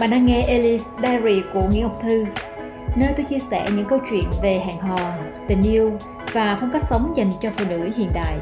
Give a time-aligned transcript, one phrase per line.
[0.00, 2.24] Bạn đang nghe Alice Diary của Nguyễn Ngọc Thư,
[2.96, 4.98] nơi tôi chia sẻ những câu chuyện về hẹn hò,
[5.48, 5.92] tình yêu
[6.32, 8.38] và phong cách sống dành cho phụ nữ hiện đại.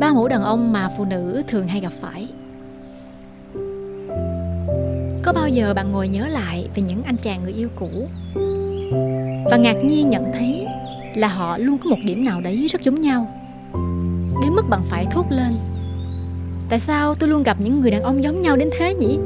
[0.00, 2.28] Ba mẫu đàn ông mà phụ nữ thường hay gặp phải
[5.22, 8.08] Có bao giờ bạn ngồi nhớ lại về những anh chàng người yêu cũ
[9.50, 10.63] Và ngạc nhiên nhận thấy
[11.14, 13.30] là họ luôn có một điểm nào đấy rất giống nhau.
[14.42, 15.52] Đến mức bạn phải thốt lên,
[16.68, 19.18] Tại sao tôi luôn gặp những người đàn ông giống nhau đến thế nhỉ?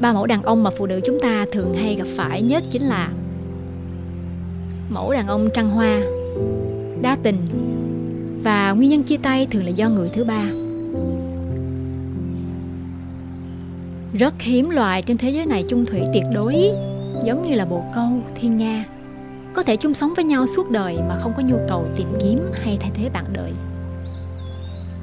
[0.00, 2.82] Ba mẫu đàn ông mà phụ nữ chúng ta thường hay gặp phải nhất chính
[2.82, 3.10] là
[4.90, 6.00] Mẫu đàn ông trăng hoa,
[7.02, 7.36] Đa tình,
[8.44, 10.44] Và nguyên nhân chia tay thường là do người thứ ba.
[14.12, 16.70] Rất hiếm loài trên thế giới này chung thủy tuyệt đối.
[17.24, 18.84] Giống như là bồ câu, thiên nga.
[19.54, 22.52] Có thể chung sống với nhau suốt đời mà không có nhu cầu tìm kiếm
[22.64, 23.52] hay thay thế bạn đời.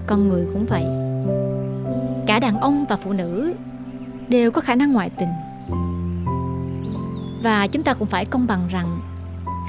[0.07, 0.85] Con người cũng vậy.
[2.27, 3.53] Cả đàn ông và phụ nữ
[4.27, 5.29] đều có khả năng ngoại tình.
[7.43, 8.99] Và chúng ta cũng phải công bằng rằng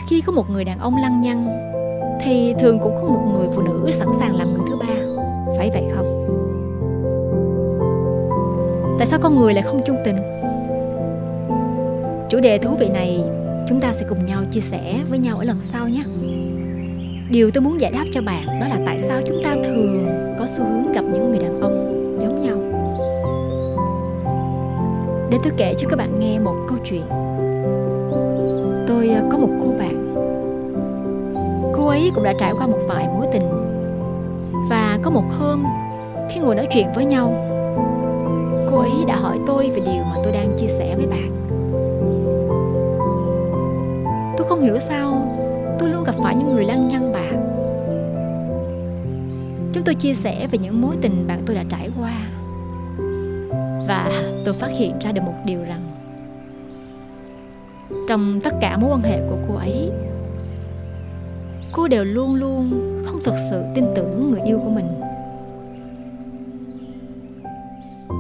[0.09, 1.47] khi có một người đàn ông lăng nhăng
[2.21, 5.23] thì thường cũng có một người phụ nữ sẵn sàng làm người thứ ba.
[5.59, 6.15] Phải vậy không?
[8.99, 10.38] Tại sao con người lại không chung tình?
[12.29, 13.21] Chủ đề thú vị này
[13.69, 16.05] chúng ta sẽ cùng nhau chia sẻ với nhau ở lần sau nhé.
[17.31, 20.07] Điều tôi muốn giải đáp cho bạn đó là tại sao chúng ta thường
[20.39, 22.57] có xu hướng gặp những người đàn ông giống nhau.
[25.31, 27.03] Để tôi kể cho các bạn nghe một câu chuyện.
[28.87, 30.15] Tôi ờ, có một cô bạn.
[31.75, 33.49] Cô ấy cũng đã trải qua một vài mối tình.
[34.71, 35.65] Và có một hôm,
[36.31, 37.33] khi ngồi nói chuyện với nhau,
[38.71, 41.38] cô ấy đã hỏi tôi về điều mà tôi đang chia sẻ với bạn.
[44.49, 45.37] Không hiểu sao
[45.79, 47.45] tôi luôn gặp phải những người lăng nhăng bạn.
[49.73, 52.29] Chúng tôi chia sẻ về những mối tình bạn tôi đã trải qua.
[53.89, 54.11] Và
[54.45, 55.83] tôi phát hiện ra được một điều rằng,
[58.09, 59.91] trong tất cả mối quan hệ của cô ấy,
[61.73, 62.71] cô đều luôn luôn
[63.07, 64.87] không thực sự tin tưởng người yêu của mình.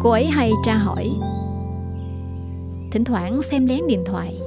[0.03, 1.10] Cô ấy hay tra hỏi,
[2.93, 4.39] thỉnh thoảng xem lén điện thoại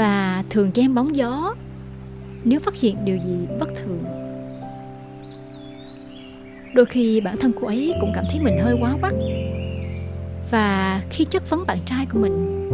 [0.00, 1.54] và thường chen bóng gió.
[2.44, 4.04] Nếu phát hiện điều gì bất thường.
[6.74, 9.12] Đôi khi bản thân cô ấy cũng cảm thấy mình hơi quá quắt
[10.50, 12.68] và khi chất vấn bạn trai của mình,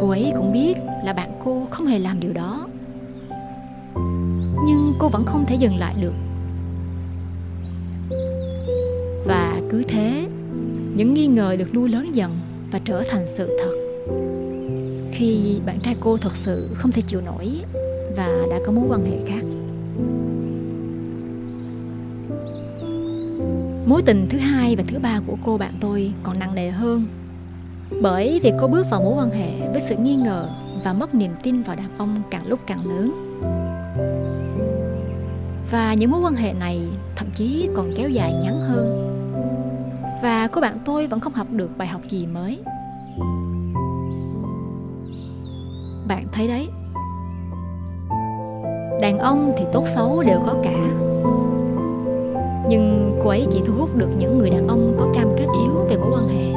[0.00, 2.66] cô ấy cũng biết là bạn cô không hề làm điều đó.
[4.66, 6.14] Nhưng cô vẫn không thể dừng lại được.
[9.26, 10.26] Và cứ thế,
[10.94, 12.38] những nghi ngờ được nuôi lớn dần
[12.70, 13.82] và trở thành sự thật
[15.22, 17.60] khi bạn trai cô thật sự không thể chịu nổi
[18.16, 19.44] và đã có mối quan hệ khác.
[23.86, 27.06] Mối tình thứ hai và thứ ba của cô bạn tôi còn nặng nề hơn,
[28.02, 30.48] bởi vì cô bước vào mối quan hệ với sự nghi ngờ
[30.84, 33.12] và mất niềm tin vào đàn ông càng lúc càng lớn.
[35.70, 36.80] Và những mối quan hệ này
[37.16, 39.08] thậm chí còn kéo dài ngắn hơn.
[40.22, 42.58] Và cô bạn tôi vẫn không học được bài học gì mới.
[46.08, 46.68] Bạn thấy đấy.
[49.00, 50.78] Đàn ông thì tốt xấu đều có cả.
[52.68, 55.74] Nhưng cô ấy chỉ thu hút được những người đàn ông có cam kết yếu
[55.88, 56.52] về mối quan hệ.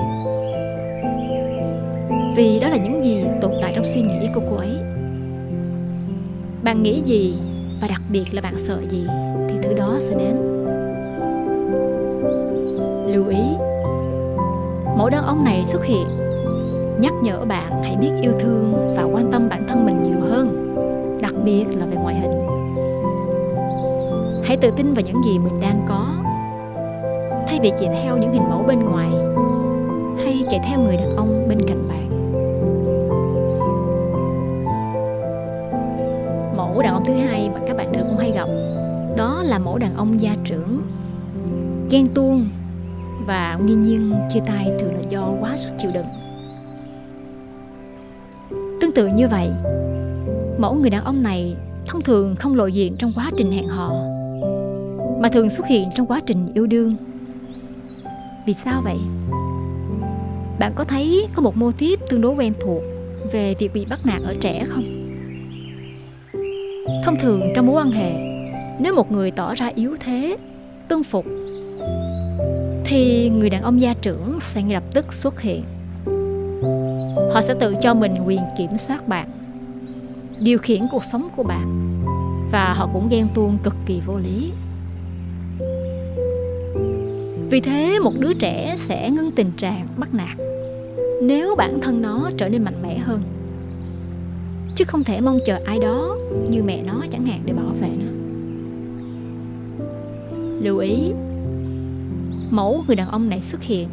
[2.36, 4.78] Vì đó là những gì tồn tại trong suy nghĩ của cô ấy.
[6.64, 7.38] Bạn nghĩ gì
[7.82, 9.08] và đặc biệt là bạn sợ gì
[9.50, 10.36] thì thứ đó sẽ đến.
[13.08, 13.44] Lưu ý,
[14.98, 16.25] mẫu đàn ông này xuất hiện
[17.00, 20.76] nhắc nhở bạn hãy biết yêu thương và quan tâm bản thân mình nhiều hơn,
[21.22, 22.32] đặc biệt là về ngoại hình.
[24.44, 26.08] Hãy tự tin vào những gì mình đang có.
[27.48, 29.10] Thay vì chạy theo những hình mẫu bên ngoài,
[30.24, 32.10] hay chạy theo người đàn ông bên cạnh bạn.
[36.58, 38.48] Mẫu đàn ông thứ hai mà các bạn nữ cũng hay gặp,
[39.18, 40.82] đó là mẫu đàn ông gia trưởng,
[41.90, 42.46] ghen tuông
[43.28, 46.06] và nguyên nhiên chia tay thường là do quá sức chịu đựng
[48.96, 49.50] tự như vậy,
[50.58, 51.56] mẫu người đàn ông này
[51.86, 53.92] thông thường không lộ diện trong quá trình hẹn hò
[55.22, 56.96] mà thường xuất hiện trong quá trình yêu đương.
[58.48, 58.98] Vì sao vậy?
[60.60, 62.82] Bạn có thấy có một mô típ tương đối quen thuộc
[63.32, 64.84] về việc bị bắt nạt ở trẻ không?
[67.04, 68.12] Thông thường trong mối quan hệ,
[68.80, 70.38] nếu một người tỏ ra yếu thế,
[70.90, 71.26] tuân phục
[72.86, 75.64] thì người đàn ông gia trưởng sẽ ngay lập tức xuất hiện
[77.36, 79.30] họ sẽ tự cho mình quyền kiểm soát bạn,
[80.40, 81.92] điều khiển cuộc sống của bạn.
[82.52, 84.52] Và họ cũng ghen tuông cực kỳ vô lý.
[87.50, 90.38] Vì thế, một đứa trẻ sẽ ngưng tình trạng bắt nạt
[91.22, 93.22] nếu bản thân nó trở nên mạnh mẽ hơn.
[94.76, 96.18] Chứ không thể mong chờ ai đó
[96.50, 98.12] như mẹ nó chẳng hạn để bảo vệ nó.
[100.62, 101.12] Lưu ý,
[102.50, 103.88] mẫu người đàn ông này xuất hiện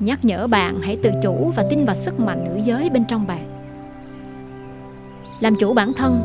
[0.00, 3.26] nhắc nhở bạn hãy tự chủ và tin vào sức mạnh nữ giới bên trong
[3.26, 3.50] bạn.
[5.40, 6.20] Làm chủ bản thân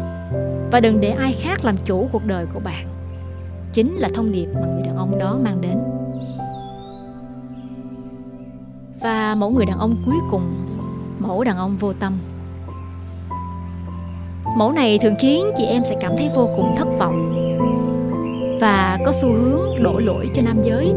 [0.72, 2.88] và đừng để ai khác làm chủ cuộc đời của bạn.
[3.74, 5.78] Chính là thông điệp mà người đàn ông đó mang đến.
[9.02, 10.66] Và mẫu người đàn ông cuối cùng,
[11.20, 12.18] mẫu đàn ông vô tâm.
[14.58, 17.28] Mẫu này thường khiến chị em sẽ cảm thấy vô cùng thất vọng
[18.62, 20.94] và có xu hướng đổ lỗi cho nam giới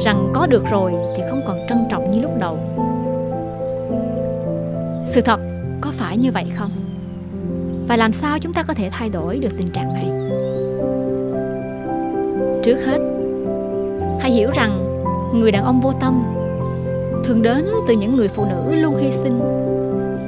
[0.00, 2.58] rằng có được rồi thì không còn trân trọng như lúc đầu.
[5.04, 5.40] Sự thật
[5.80, 6.70] có phải như vậy không?
[7.88, 10.10] Và làm sao chúng ta có thể thay đổi được tình trạng này?
[12.62, 12.98] Trước hết
[14.20, 15.00] hãy hiểu rằng
[15.34, 16.22] người đàn ông vô tâm
[17.24, 19.40] thường đến từ những người phụ nữ luôn hy sinh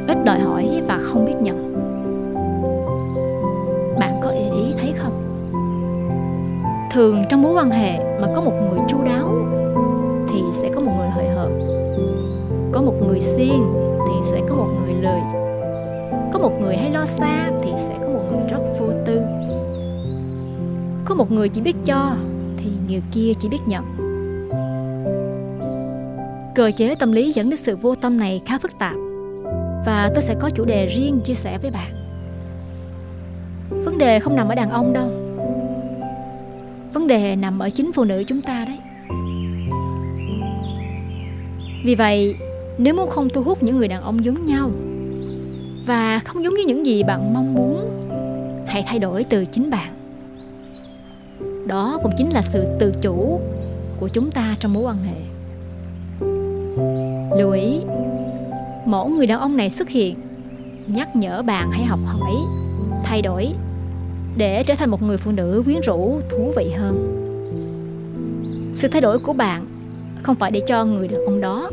[0.09, 1.75] ít đòi hỏi và không biết nhận.
[4.00, 4.44] Bạn có ý,
[4.81, 5.25] thấy không?
[6.93, 9.29] Thường trong mối quan hệ mà có một người chu đáo
[10.49, 11.50] thì sẽ có một người hời hợt.
[12.73, 13.73] Có một người siêng,
[14.06, 15.21] thì sẽ có một người lười.
[16.33, 19.23] Có một người hay lo xa thì sẽ có một người rất vô tư.
[21.05, 22.17] Có một người chỉ biết cho
[22.56, 23.85] thì người kia chỉ biết nhận.
[26.55, 28.95] Cơ chế tâm lý dẫn đến sự vô tâm này khá phức tạp
[29.87, 31.93] và tôi sẽ có chủ đề riêng chia sẻ với bạn.
[33.85, 35.09] Vấn đề không nằm ở đàn ông đâu.
[36.93, 38.79] Vấn đề nằm ở chính phụ nữ chúng ta đấy
[41.85, 42.37] vì vậy,
[42.79, 44.71] nếu muốn không thu hút những người đàn ông giống nhau
[45.87, 47.91] và không giống như những gì bạn mong muốn,
[48.67, 49.95] hãy thay đổi từ chính bạn.
[51.67, 53.41] Đó cũng chính là sự tự chủ
[54.01, 55.21] của chúng ta trong mối quan hệ.
[57.39, 57.81] Lưu ý
[58.87, 60.15] mẫu người đàn ông này xuất hiện,
[60.87, 62.33] nhắc nhở bạn hãy học hỏi,
[63.05, 63.49] thay đổi
[64.37, 67.15] để trở thành một người phụ nữ quyến rũ, thú vị hơn.
[68.73, 69.67] Sự thay đổi của bạn
[70.23, 71.70] không phải để cho người đàn ông đó,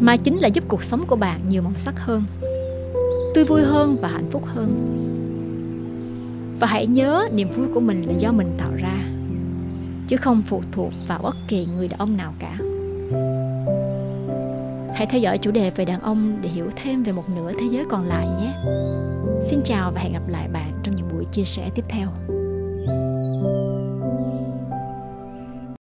[0.00, 2.22] mà chính là giúp cuộc sống của bạn nhiều màu sắc hơn,
[3.34, 4.98] tươi vui hơn và hạnh phúc hơn.
[6.60, 9.04] Và hãy nhớ niềm vui của mình là do mình tạo ra,
[10.08, 12.58] chứ không phụ thuộc vào bất kỳ người đàn ông nào cả.
[14.94, 17.66] Hãy theo dõi chủ đề về đàn ông để hiểu thêm về một nửa thế
[17.70, 18.54] giới còn lại nhé.
[19.42, 22.08] Xin chào và hẹn gặp lại bạn trong những buổi chia sẻ tiếp theo.